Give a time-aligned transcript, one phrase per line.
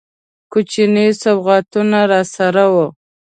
[0.51, 2.85] کوچني سوغاتونه راسره وه.